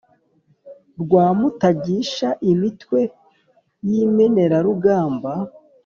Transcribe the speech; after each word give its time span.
rwa 1.01 1.25
mutagisha 1.39 2.29
imitwe 2.51 2.99
y'imenerarugamba, 3.87 5.33